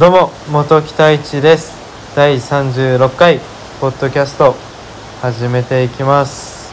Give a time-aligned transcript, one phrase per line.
[0.00, 1.76] どうも元木太一です。
[2.16, 3.40] 第36回
[3.78, 4.54] ポッドキャスト
[5.20, 6.72] 始めていきます。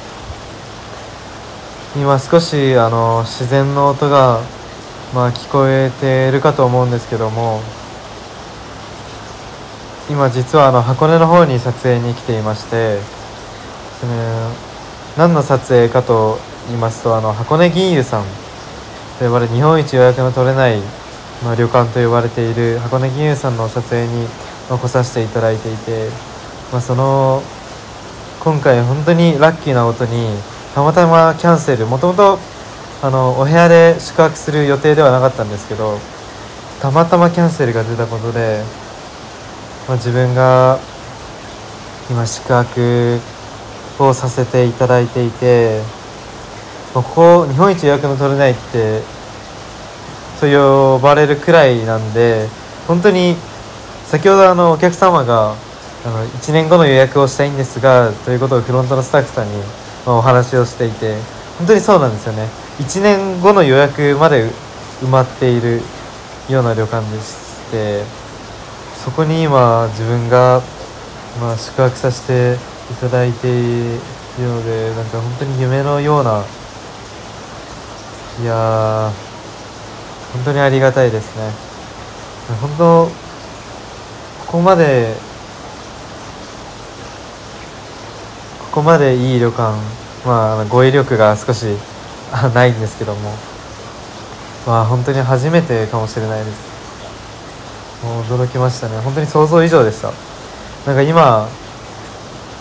[1.98, 4.40] 今少しあの自然の音が
[5.14, 7.60] まあ聞こえているかと思うんですけども
[10.10, 13.00] 今実はあの箱根の方に撮影に来ていまして
[14.00, 14.14] その
[15.18, 16.40] 何の撮影かと
[16.70, 18.24] 言いますとあの箱根銀湯さん
[19.20, 20.80] と呼ばれ日本一予約の取れない
[21.44, 24.28] まあ、旅館と呼ばれている箱根銀湯さんの撮影に、
[24.70, 26.10] ま来させていただいていて、
[26.72, 27.42] まあ、その
[28.40, 30.30] 今回本当にラッキーなことに
[30.76, 32.38] たまたまキャンセルもともと
[33.02, 35.98] あのお部屋で宿泊する予定ではなかったんですけど
[36.82, 38.62] たまたまキャンセルが出たことで、
[39.88, 40.80] まあ、自分が
[42.10, 43.20] 今宿泊
[44.00, 45.82] をさせていただいていて、
[46.94, 49.02] まあ、ここ日本一予約の取れないって
[50.40, 52.48] と呼ばれるくらいなんで
[52.88, 53.36] 本当に
[54.06, 55.52] 先ほどあのお客様が
[56.06, 59.54] あの1年後の予約をしたいんですがということをフロントのスタッフさんに
[60.06, 61.16] お話をしていて
[61.58, 62.48] 本当にそうなんですよね。
[62.80, 64.50] 1年後の予約まで
[65.04, 65.82] 埋まっている
[66.50, 68.04] ような旅館でして
[69.04, 70.62] そこに今自分が、
[71.42, 72.58] まあ、宿泊させて
[72.92, 76.44] いただいているのでなんか本当に夢のような
[78.42, 79.12] いや
[80.34, 81.52] 本当にありがたいですね。
[82.62, 83.12] 本当こ
[84.54, 85.14] こまで
[88.72, 89.74] ここまでいい旅館
[90.26, 91.66] まあ語彙力が少し
[92.54, 93.32] ないんですけども。
[94.68, 98.06] まあ本当に初めてかもしれないです。
[98.06, 99.00] もう驚きましたね。
[99.00, 100.12] 本当に想像以上でした。
[100.86, 101.48] なんか今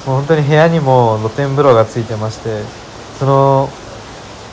[0.06, 2.62] もう本当に部屋にも露天風呂がついてまして
[3.18, 3.68] その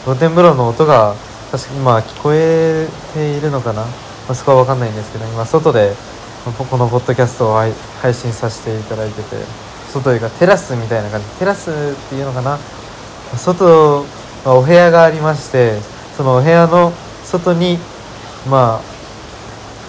[0.04, 1.16] 露天風呂の音が
[1.56, 3.88] 確か今聞こえているのかな、ま
[4.30, 5.94] あ、そこは分かんないんですけど今外で
[6.44, 9.38] このポッドキャストを配信させていただいてて
[9.88, 11.28] 外というかテラスみたいな感じ。
[11.40, 12.60] テラスっていうのかな？
[13.38, 14.04] 外、
[14.44, 15.80] ま、お部屋がありまして
[16.18, 16.92] そのお部屋の
[17.24, 17.80] 外に
[18.50, 18.82] まあ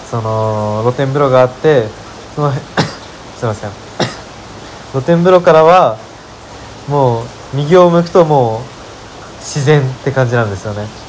[0.09, 1.89] その露天風呂があって
[2.37, 2.53] その
[3.37, 3.71] すいません。
[4.93, 5.97] 露天風呂からは
[6.87, 8.61] もう右を向くともう
[9.41, 11.06] 自然って感じなんですよね。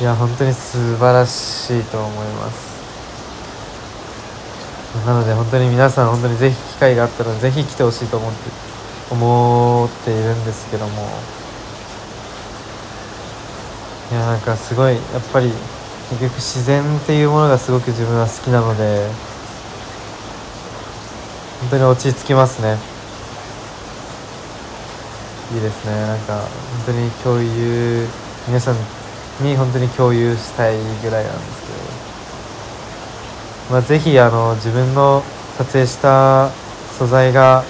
[0.00, 2.68] いや本当に素晴らしいと思います。
[5.04, 8.38] なので本当に皆さん本当にぜひ機会があったらぜひ来てほしいと思って
[9.10, 11.08] 思っているんですけども。
[14.10, 15.52] いやなんかすごいやっぱり
[16.10, 19.06] 結局自然っていうものがすごく自分は好きなので
[21.60, 22.78] 本当に落ち着きますね。
[25.54, 25.92] いいですね。
[26.06, 26.48] なんか本
[26.86, 28.06] 当に共有
[28.46, 28.76] 皆さん
[29.40, 31.68] に本当に共有したいぐらいなんですけ
[33.68, 35.22] ど、まあ、ぜひあの自分の
[35.56, 36.50] 撮影した
[36.98, 37.64] 素材が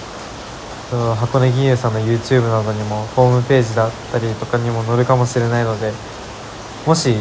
[1.21, 5.93] 箱根銀融さんの YouTube などにもホームページだったりとかにも載るかもしれないので
[6.87, 7.15] もし、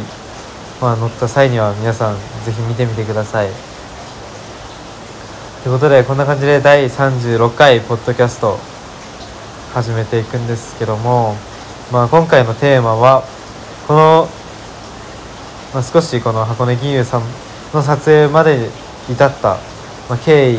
[0.81, 2.15] まあ、載った際には皆さん
[2.45, 3.49] ぜひ見てみてください。
[5.63, 8.57] ということでこんな感じで第36回ポッドキャスト
[9.73, 11.35] 始めていくんですけども、
[11.91, 13.23] まあ、今回のテーマは
[13.85, 14.29] この
[15.77, 17.21] まあ、少しこの箱根銀融さん
[17.71, 18.67] の撮影まで
[19.11, 19.59] 至った、
[20.09, 20.57] まあ、経緯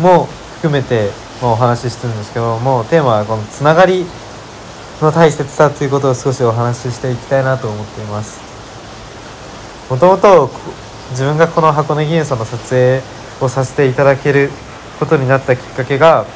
[0.00, 0.24] も
[0.56, 1.10] 含めて、
[1.40, 4.04] まあ、お話ししてるんですけどもテーマはこのつながり
[5.00, 8.40] の大切さということを少しお話ししていきたいなと思っています。
[9.88, 10.50] もともと
[11.10, 13.00] 自分がこの箱根銀融さんの撮影
[13.40, 14.50] をさせていただける
[14.98, 16.26] ことになったきっかけが、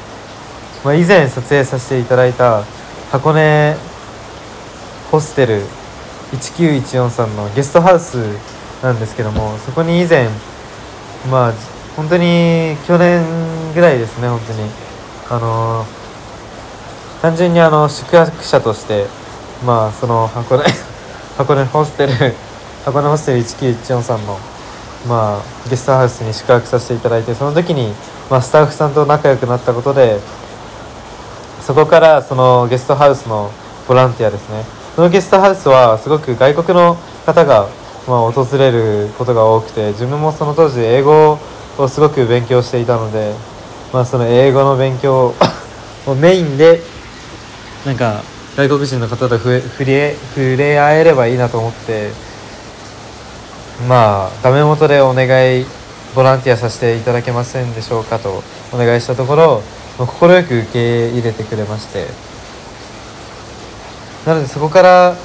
[0.85, 2.63] まあ、以前撮影させていただいた
[3.11, 3.75] 箱根
[5.11, 5.78] ホステル
[6.31, 8.17] 1914さんのゲストハウス
[8.83, 10.29] なんですけどもそこに以前
[11.29, 11.53] まあ
[11.95, 13.23] 本当に去年
[13.73, 14.89] ぐらいですね本当に。
[15.31, 15.85] あの
[17.21, 19.05] 単純にあの宿泊者として
[19.63, 20.63] まあその箱根
[21.37, 22.13] 箱根ホステル
[22.83, 24.39] 箱根ホステル1914さんの
[25.07, 27.93] まあゲストハウスに宿泊させていただいてその時に、
[28.31, 30.19] まあ、スタッフさんと仲良くなったことで
[31.61, 33.51] そこからそのゲストハウスの
[33.87, 34.65] ボランティアですね
[34.99, 37.69] そのゲストハウスはすごく外国の方が、
[38.05, 41.39] まあ、訪れることが多くて自分もその当時英語
[41.77, 43.33] をすごく勉強していたので、
[43.93, 45.33] まあ、その英語の勉強
[46.05, 46.81] を メインで
[47.85, 48.23] なんか
[48.57, 52.11] 外国人の方と触れ触れ合えればいいなと思って
[53.87, 55.65] まあダメ元でお願い
[56.13, 58.43] ボランティアさせていただけませんでしょうかと
[58.73, 59.63] お願いしたところ
[59.97, 62.38] 快く受け入れてくれまして。
[64.25, 65.15] なのでそこから、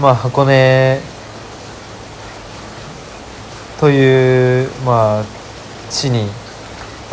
[0.00, 1.00] まあ、箱根
[3.80, 5.24] というまあ
[5.90, 6.28] 地に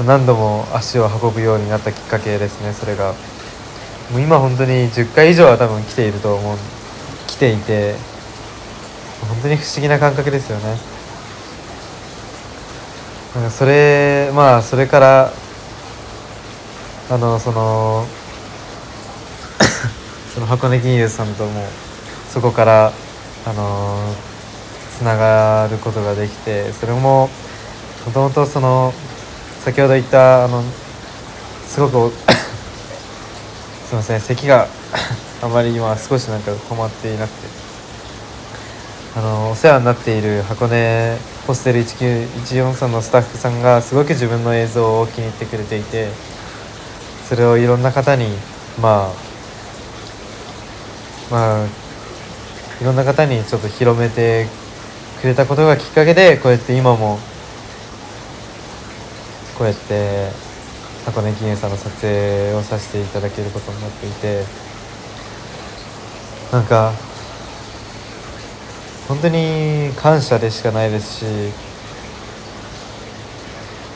[0.05, 3.13] 何度も足を運ぶようになったきっかけですねそれが。
[4.11, 6.57] もう今本当に10回以上は多分来ていると思う
[7.27, 7.93] 来ていて
[9.27, 10.77] 本当に不思議な感覚ですよね。
[13.35, 15.31] なんかそれまあそれから
[17.11, 18.05] あのその
[20.33, 21.65] その箱根金融さんとも
[22.29, 22.93] そこから
[23.45, 23.97] あの
[24.97, 27.29] つながることができてそれも
[28.05, 28.93] もともとその
[29.63, 30.61] 先ほど言ったあの
[31.67, 32.11] すごく
[33.87, 34.67] すいません咳が
[35.41, 37.47] あまり今少しなんか困っていなくて
[39.17, 41.17] あのお世話になっている箱根
[41.47, 46.09] ホステル19143のスタッフさんがすごく自分の映像を気に入ってくれていて
[47.27, 48.37] それをいろんな方に
[48.79, 49.28] まあ
[51.31, 51.65] まあ
[52.81, 54.47] いろんな方にちょっと広めて
[55.21, 57.19] くれたことがきっかけでこうやって今も
[59.57, 60.29] こうやって
[61.05, 64.43] 箱根金融さんの撮影をさせていただけることになっていて
[66.51, 66.93] なんか
[69.07, 71.25] 本当に感謝でしかないですし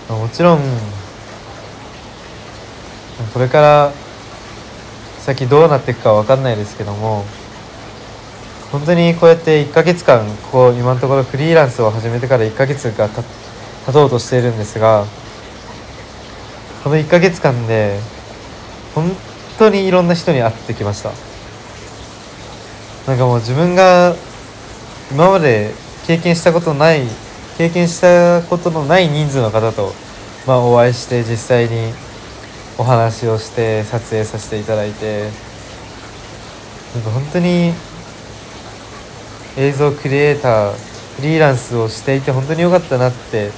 [0.09, 0.59] もちろん
[3.33, 4.02] これから
[5.25, 7.23] 先どうなっていくか分かんないですけども
[8.73, 15.05] 本当にこうやって1ヶ月間こう今のところフリーランスを始めてから1ヶ月が経とうとしているんですが
[16.83, 17.99] この1ヶ月間で
[18.93, 19.09] 本
[19.57, 21.11] 当にいろんな人に会ってきました。
[23.07, 24.15] なんかもう自分が
[25.11, 25.71] 今まで
[26.05, 27.01] 経験したことない
[27.57, 29.93] 経験したことのない人数の方と、
[30.47, 31.93] まあ、お会いして実際に
[32.77, 35.29] お話をして撮影させていただいて
[36.95, 37.73] なんか本当に
[39.57, 40.73] 映像クリエイター
[41.15, 43.51] フリーランスをしていて本当に良かったなって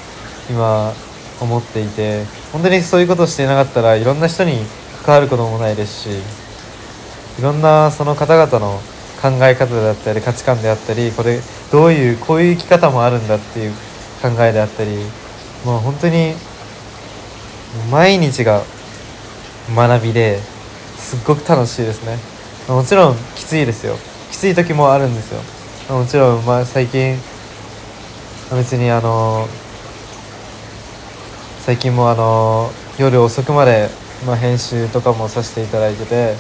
[0.50, 0.94] 今
[1.42, 4.58] 思っていて本当にそういうことをしていなかったらいろんな人に
[5.06, 6.10] 関わることもないですし
[7.40, 8.80] いろんなその方々の
[9.22, 11.40] 考え方であったり価値観であったりこれ
[11.72, 13.74] どういうこういう生き方もあるんだっていう
[14.22, 14.98] 考えであったり
[15.64, 16.34] もう本当に
[17.92, 18.64] 毎日が
[19.74, 20.40] 学びで
[20.98, 22.18] すっごく楽しいですね。
[22.68, 23.96] もちろんきついですよ。
[24.32, 25.42] きつい時もあるんですよ。
[25.96, 27.18] もちろんまあ最近
[28.52, 29.48] 別にあの
[31.66, 33.90] 最近もあの夜遅くまで、
[34.26, 36.36] まあ、編集とかもさせていただいてて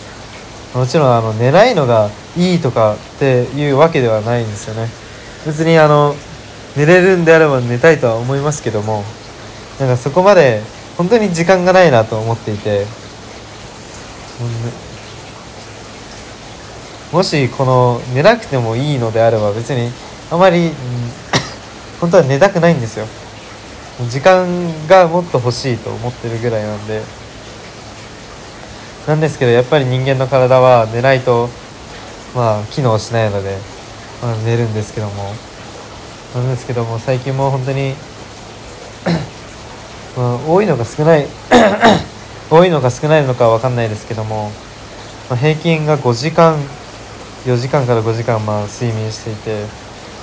[0.73, 4.87] もちろんあの寝ないのがいいとかっていうわけではないんですよね。
[5.45, 6.15] 別にあの
[6.75, 9.03] 寝れるんであれば寝たいとは思いますけども
[9.79, 10.61] なんかそこまで
[10.97, 12.85] 本当に時間がないなと思っていて
[17.11, 19.89] もしこの寝なくてもいいのであれば別に
[20.29, 20.73] あまり、うん、
[22.01, 23.05] 本当は寝たくないんですよ。
[24.09, 27.01] 時間がもっと欲しいと思ってるぐらいなんで。
[29.07, 31.47] なんですけどやっぱり人間の体は寝ないと
[32.33, 33.55] まあ機能しないので、
[34.21, 35.33] まあ、寝るんですけども。
[36.35, 37.95] なんですけども最近も本当に
[40.17, 41.27] まあ、多いのか少ない。
[42.49, 44.51] 多いのか少ないのかは分かんないですけども、
[45.29, 46.57] まあ、平均が5時間
[47.45, 49.65] 4時間から5時間まあ睡眠していて、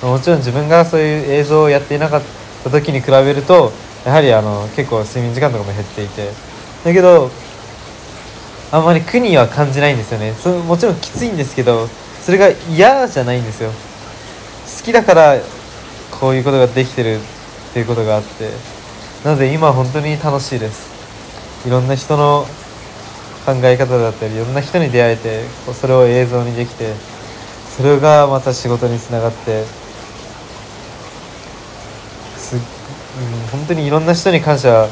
[0.01, 2.21] ま、もちろん自分がそういう映像をやっていなかっ
[2.63, 3.71] た時に比べると
[4.05, 6.29] やはりあの結構睡眠時間とかも減っていて。
[6.83, 7.31] だけど
[8.71, 10.33] あんまり苦には感じないんですよね。
[10.33, 11.87] そもちろんきついんですけど
[12.21, 13.69] それが嫌じゃないんですよ。
[13.69, 15.37] 好きだから
[16.11, 17.19] こういうことができてるっ
[17.73, 18.49] ていうことがあって。
[19.23, 20.92] なので今本当に楽しいです。
[21.65, 22.45] いろんな人の
[23.45, 25.43] 考え方だったりいろんな人に出会えて
[25.73, 26.93] それを映像にできて
[27.75, 29.63] それがまた仕事につながって
[32.37, 34.87] すうん、本当にいろんな人に感謝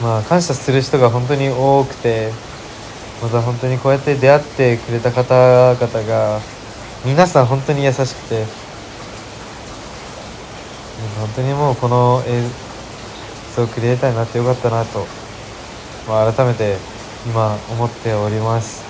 [0.00, 2.30] まあ感謝する人が本当に多くて
[3.22, 6.40] また本当にこうやって出会ってくれた方々が
[7.04, 8.44] 皆さん本当に優しくて
[11.18, 12.63] 本当にもうこの映像
[13.66, 15.06] クリエイターになってよかったなと、
[16.08, 16.76] まあ、改めて
[17.26, 18.84] 今思っております、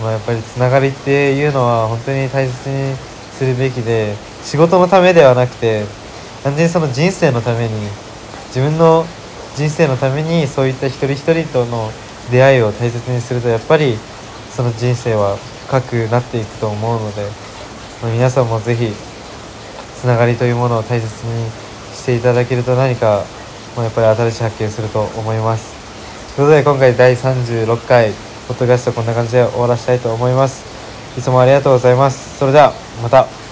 [0.00, 2.96] まあ、やっぱりつながりっていうのは本当に大切に
[3.32, 5.84] するべきで仕事のためではなくて
[6.42, 7.74] 単純にその人生のために
[8.48, 9.04] 自分の
[9.56, 11.90] 人生のためにそういった一人一人との
[12.30, 13.96] 出会いを大切にするとやっぱり
[14.50, 17.22] その人生は深くなっていくと思うので
[18.02, 18.92] ま皆さんも是非
[20.00, 21.48] つながりというものを大切に
[21.94, 23.24] していただけると何か
[23.76, 25.74] もやっぱり新しい発見すると思います。
[26.36, 28.12] ということで今回第36回
[28.48, 30.64] ホットキャストこんな感じで終わらせたいと思います。
[31.18, 32.38] いつもありがとうございます。
[32.38, 33.43] それではまた。